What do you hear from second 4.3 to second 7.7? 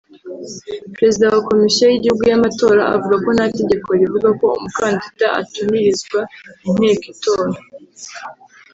ko umukandida atumirizwa inteko itora